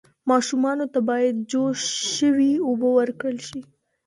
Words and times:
ماشومانو 0.29 0.85
ته 0.93 0.99
باید 1.09 1.35
جوش 1.51 1.81
شوې 2.15 2.51
اوبه 2.67 2.89
ورکړل 2.97 3.37
شي. 3.47 3.61